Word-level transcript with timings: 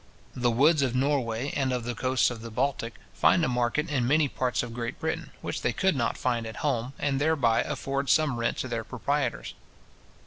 The 0.35 0.49
woods 0.49 0.81
of 0.81 0.95
Norway, 0.95 1.51
and 1.55 1.71
of 1.71 1.83
the 1.83 1.93
coasts 1.93 2.31
of 2.31 2.41
the 2.41 2.49
Baltic, 2.49 2.95
find 3.13 3.45
a 3.45 3.47
market 3.47 3.87
in 3.91 4.07
many 4.07 4.27
parts 4.27 4.63
of 4.63 4.73
Great 4.73 4.99
Britain, 4.99 5.29
which 5.41 5.61
they 5.61 5.73
could 5.73 5.95
not 5.95 6.17
find 6.17 6.47
at 6.47 6.55
home, 6.65 6.93
and 6.97 7.21
thereby 7.21 7.61
afford 7.61 8.09
some 8.09 8.37
rent 8.39 8.57
to 8.57 8.67
their 8.67 8.83
proprietors. 8.83 9.53